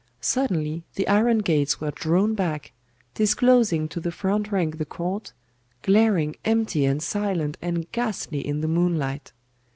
Suddenly, 0.19 0.83
the 0.95 1.07
iron 1.07 1.37
gates 1.37 1.79
were 1.79 1.91
drawn 1.91 2.33
back, 2.33 2.71
disclosing 3.13 3.87
to 3.89 3.99
the 3.99 4.11
front 4.11 4.51
rank 4.51 4.79
the 4.79 4.83
court, 4.85 5.31
glaring 5.83 6.35
empty 6.43 6.85
and 6.85 7.03
silent 7.03 7.55
and 7.61 7.85
ghastly 7.91 8.39
in 8.39 8.61
the 8.61 8.67
moonlight. 8.67 9.31